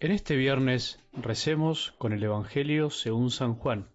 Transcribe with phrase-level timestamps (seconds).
[0.00, 3.90] En este viernes recemos con el Evangelio según San Juan,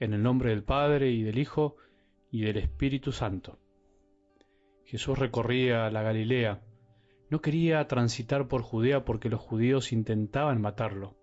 [0.00, 1.76] en el nombre del Padre y del Hijo
[2.30, 3.58] y del Espíritu Santo.
[4.86, 6.62] Jesús recorría la Galilea,
[7.28, 11.18] no quería transitar por Judea porque los judíos intentaban matarlo.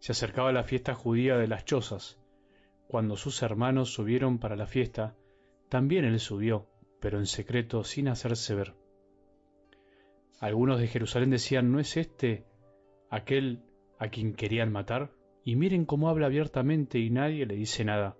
[0.00, 2.18] Se acercaba la fiesta judía de las chozas.
[2.88, 5.14] Cuando sus hermanos subieron para la fiesta,
[5.68, 6.66] también él subió,
[6.98, 8.74] pero en secreto sin hacerse ver.
[10.40, 12.52] Algunos de Jerusalén decían, ¿no es este
[13.14, 13.62] aquel
[13.98, 15.12] a quien querían matar?
[15.44, 18.16] Y miren cómo habla abiertamente y nadie le dice nada.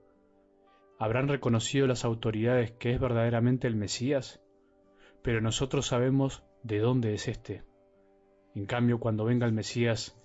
[0.98, 4.40] ¿Habrán reconocido las autoridades que es verdaderamente el Mesías?
[5.22, 7.64] Pero nosotros sabemos de dónde es éste.
[8.54, 10.16] En cambio, cuando venga el Mesías,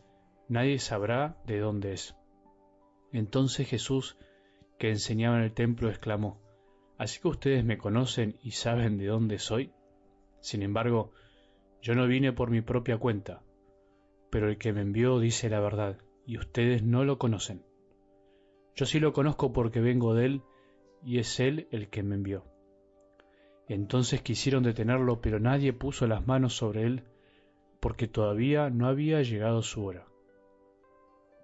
[0.48, 2.16] nadie sabrá de dónde es.
[3.12, 4.18] Entonces Jesús,
[4.78, 6.40] que enseñaba en el templo, exclamó,
[6.98, 9.72] ¿Así que ustedes me conocen y saben de dónde soy?
[10.42, 11.12] Sin embargo,
[11.82, 13.42] yo no vine por mi propia cuenta,
[14.30, 17.64] pero el que me envió dice la verdad, y ustedes no lo conocen.
[18.76, 20.42] Yo sí lo conozco porque vengo de él,
[21.04, 22.44] y es él el que me envió.
[23.68, 27.04] Entonces quisieron detenerlo, pero nadie puso las manos sobre él,
[27.80, 30.08] porque todavía no había llegado su hora.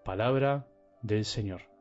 [0.03, 0.67] Palabra
[1.01, 1.74] del Señor.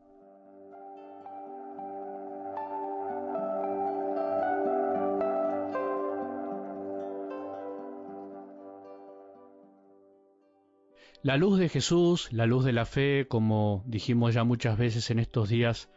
[11.25, 15.19] La luz de Jesús, la luz de la fe, como dijimos ya muchas veces en
[15.19, 15.89] estos días,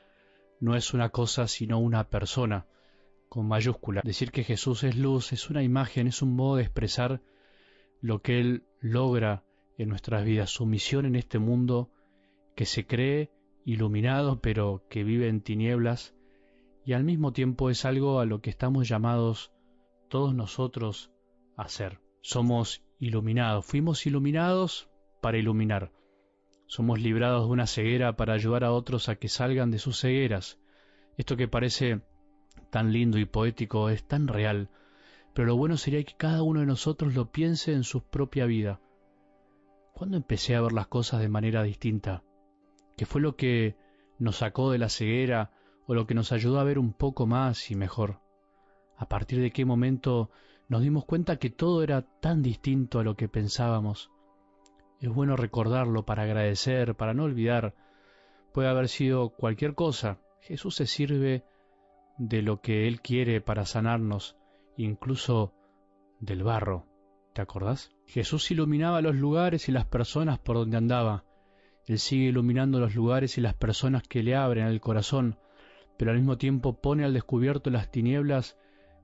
[0.62, 2.66] no es una cosa sino una persona,
[3.28, 4.00] con mayúscula.
[4.06, 7.20] Decir que Jesús es luz es una imagen, es un modo de expresar
[8.00, 9.44] lo que Él logra
[9.78, 11.92] en nuestras vidas, su misión en este mundo
[12.56, 13.30] que se cree
[13.66, 16.16] iluminado pero que vive en tinieblas
[16.86, 19.52] y al mismo tiempo es algo a lo que estamos llamados
[20.08, 21.12] todos nosotros
[21.58, 22.00] a ser.
[22.22, 24.87] Somos iluminados, fuimos iluminados
[25.22, 25.92] para iluminar.
[26.66, 30.60] Somos librados de una ceguera para ayudar a otros a que salgan de sus cegueras.
[31.18, 32.02] Esto que parece
[32.70, 34.70] tan lindo y poético es tan real,
[35.34, 38.82] pero lo bueno sería que cada uno de nosotros lo piense en su propia vida.
[39.94, 42.24] ¿Cuándo empecé a ver las cosas de manera distinta?
[42.98, 43.78] ¿Qué fue lo que
[44.20, 45.52] nos sacó de la ceguera
[45.86, 48.20] o lo que nos ayudó a ver un poco más y mejor?
[48.98, 50.32] ¿A partir de qué momento
[50.68, 54.12] nos dimos cuenta que todo era tan distinto a lo que pensábamos?
[55.00, 57.76] Es bueno recordarlo para agradecer, para no olvidar.
[58.52, 60.20] Puede haber sido cualquier cosa.
[60.42, 61.44] Jesús se sirve
[62.18, 64.38] de lo que Él quiere para sanarnos,
[64.76, 65.54] incluso
[66.20, 66.86] del barro.
[67.34, 67.92] ¿Te acordás?
[68.08, 71.26] Jesús iluminaba los lugares y las personas por donde andaba.
[71.86, 75.38] Él sigue iluminando los lugares y las personas que le abren el corazón,
[75.98, 78.58] pero al mismo tiempo pone al descubierto las tinieblas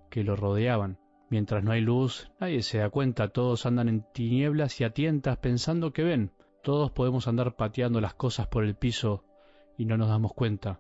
[0.10, 0.98] que lo rodeaban.
[1.30, 5.38] Mientras no hay luz, nadie se da cuenta, todos andan en tinieblas y a tientas
[5.38, 6.32] pensando que ven.
[6.64, 9.24] Todos podemos andar pateando las cosas por el piso
[9.78, 10.80] y no nos damos cuenta.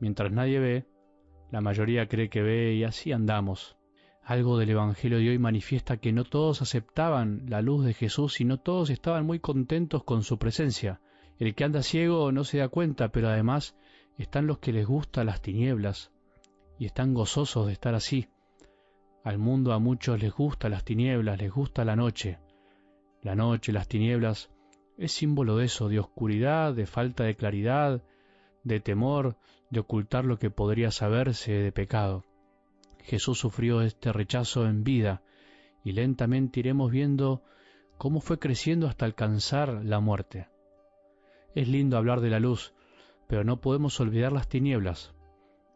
[0.00, 0.86] Mientras nadie ve,
[1.50, 3.76] la mayoría cree que ve y así andamos.
[4.24, 8.44] Algo del Evangelio de hoy manifiesta que no todos aceptaban la luz de Jesús y
[8.44, 11.00] no todos estaban muy contentos con su presencia.
[11.38, 13.76] El que anda ciego no se da cuenta, pero además
[14.16, 16.12] están los que les gustan las tinieblas
[16.78, 18.28] y están gozosos de estar así.
[19.24, 22.38] Al mundo a muchos les gusta las tinieblas, les gusta la noche.
[23.22, 24.50] La noche, las tinieblas,
[24.98, 28.02] es símbolo de eso, de oscuridad, de falta de claridad,
[28.64, 29.36] de temor,
[29.70, 32.24] de ocultar lo que podría saberse de pecado.
[33.04, 35.22] Jesús sufrió este rechazo en vida
[35.84, 37.42] y lentamente iremos viendo
[37.98, 40.48] cómo fue creciendo hasta alcanzar la muerte.
[41.54, 42.74] Es lindo hablar de la luz,
[43.28, 45.14] pero no podemos olvidar las tinieblas,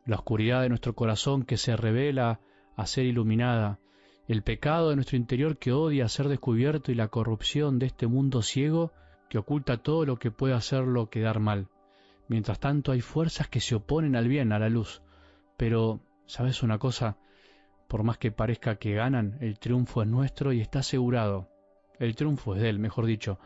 [0.04, 2.40] la oscuridad de nuestro corazón que se revela
[2.76, 3.80] a ser iluminada,
[4.28, 8.42] el pecado de nuestro interior que odia ser descubierto y la corrupción de este mundo
[8.42, 8.92] ciego
[9.28, 11.68] que oculta todo lo que puede hacerlo quedar mal.
[12.28, 15.00] Mientras tanto hay fuerzas que se oponen al bien, a la luz.
[15.56, 17.16] Pero, ¿sabes una cosa?
[17.88, 21.48] Por más que parezca que ganan, el triunfo es nuestro y está asegurado.
[22.00, 23.38] El triunfo es de él, mejor dicho.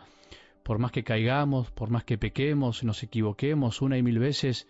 [0.62, 4.66] Por más que caigamos, por más que pequemos, nos equivoquemos una y mil veces,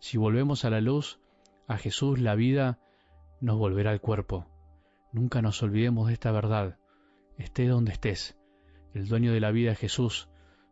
[0.00, 1.20] si volvemos a la luz,
[1.68, 2.80] a Jesús la vida
[3.42, 4.46] nos volverá al cuerpo.
[5.12, 6.78] Nunca nos olvidemos de esta verdad.
[7.36, 8.38] Esté donde estés.
[8.94, 10.28] El dueño de la vida es Jesús,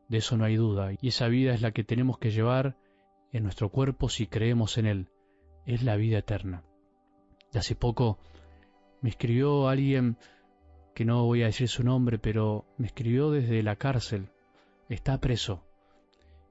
[0.08, 2.76] de eso no hay duda, y esa vida es la que tenemos que llevar
[3.32, 5.08] en nuestro cuerpo si creemos en Él.
[5.67, 6.62] Es la vida eterna.
[7.52, 8.19] De hace poco
[9.00, 10.16] me escribió alguien
[10.94, 14.28] que no voy a decir su nombre, pero me escribió desde la cárcel.
[14.88, 15.64] Está preso.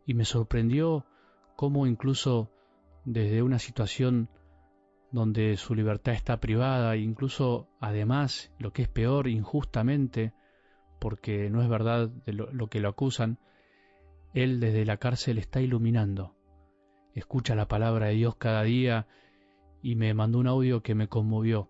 [0.06, 1.06] Y me sorprendió
[1.56, 2.52] cómo incluso
[3.06, 4.30] desde una situación
[5.12, 10.34] donde su libertad está privada e incluso además, lo que es peor, injustamente,
[11.00, 13.40] porque no es verdad lo, que lo acusan,
[14.34, 16.36] él desde la cárcel está iluminando.
[17.16, 19.08] Escucha la palabra de Dios cada día
[19.82, 21.70] y me mandó un audio que me conmovió.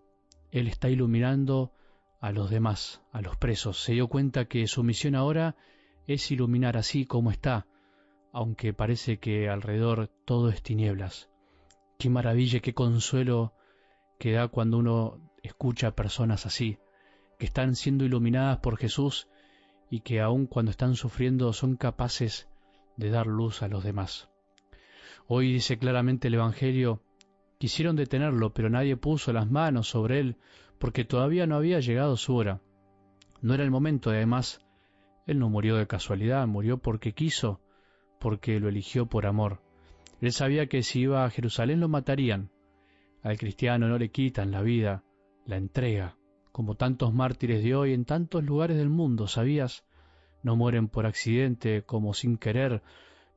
[0.50, 1.72] Él está iluminando
[2.20, 3.82] a los demás, a los presos.
[3.82, 5.56] Se dio cuenta que su misión ahora
[6.06, 7.66] es iluminar así como está,
[8.32, 11.29] aunque parece que alrededor todo es tinieblas.
[12.00, 13.52] Qué maravilla, qué consuelo
[14.18, 16.78] que da cuando uno escucha a personas así,
[17.38, 19.28] que están siendo iluminadas por Jesús
[19.90, 22.48] y que aun cuando están sufriendo son capaces
[22.96, 24.30] de dar luz a los demás.
[25.26, 27.02] Hoy dice claramente el Evangelio,
[27.58, 30.38] quisieron detenerlo, pero nadie puso las manos sobre él
[30.78, 32.62] porque todavía no había llegado su hora.
[33.42, 34.62] No era el momento y además
[35.26, 37.60] él no murió de casualidad, murió porque quiso,
[38.18, 39.60] porque lo eligió por amor.
[40.20, 42.50] Él sabía que si iba a Jerusalén lo matarían.
[43.22, 45.02] Al cristiano no le quitan la vida,
[45.46, 46.16] la entrega,
[46.52, 49.84] como tantos mártires de hoy en tantos lugares del mundo, ¿sabías?
[50.42, 52.82] No mueren por accidente, como sin querer,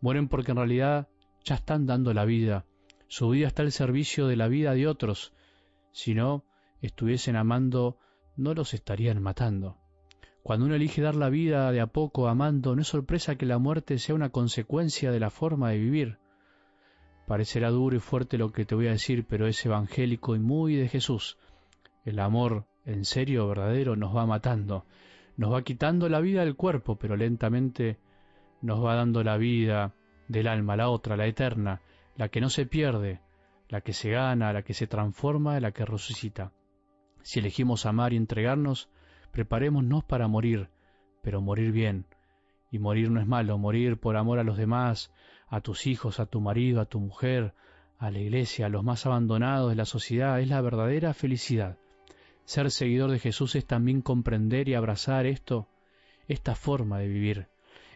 [0.01, 1.07] mueren porque en realidad
[1.43, 2.65] ya están dando la vida.
[3.07, 5.33] Su vida está al servicio de la vida de otros.
[5.91, 6.45] Si no
[6.81, 7.97] estuviesen amando,
[8.35, 9.77] no los estarían matando.
[10.41, 13.59] Cuando uno elige dar la vida de a poco amando, no es sorpresa que la
[13.59, 16.17] muerte sea una consecuencia de la forma de vivir.
[17.27, 20.75] Parecerá duro y fuerte lo que te voy a decir, pero es evangélico y muy
[20.75, 21.37] de Jesús.
[22.03, 24.85] El amor, en serio, verdadero, nos va matando,
[25.37, 27.97] nos va quitando la vida del cuerpo, pero lentamente
[28.61, 29.93] nos va dando la vida
[30.27, 31.81] del alma, la otra, la eterna,
[32.15, 33.21] la que no se pierde,
[33.69, 36.51] la que se gana, la que se transforma, la que resucita.
[37.21, 38.89] Si elegimos amar y entregarnos,
[39.31, 40.69] preparémonos para morir,
[41.21, 42.05] pero morir bien.
[42.69, 45.11] Y morir no es malo, morir por amor a los demás,
[45.53, 47.53] a tus hijos, a tu marido, a tu mujer,
[47.99, 51.77] a la iglesia, a los más abandonados de la sociedad, es la verdadera felicidad.
[52.43, 55.67] Ser seguidor de Jesús es también comprender y abrazar esto,
[56.27, 57.47] esta forma de vivir,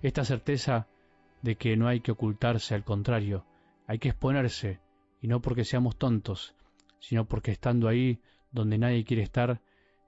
[0.04, 0.86] esta certeza
[1.42, 3.44] de que no hay que ocultarse, al contrario,
[3.88, 4.80] hay que exponerse,
[5.20, 6.54] y no porque seamos tontos,
[7.00, 8.22] sino porque estando ahí
[8.52, 9.62] donde nadie quiere estar,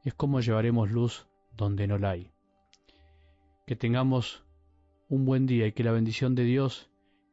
[0.04, 1.26] es como llevaremos luz
[1.58, 2.32] donde no la hay.
[3.66, 4.44] Que tengamos
[5.08, 6.92] un buen día y que la bendición de Dios,